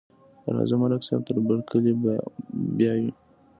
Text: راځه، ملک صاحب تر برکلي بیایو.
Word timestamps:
راځه، 0.55 0.75
ملک 0.81 1.01
صاحب 1.07 1.21
تر 1.27 1.35
برکلي 1.47 1.93
بیایو. 2.77 3.11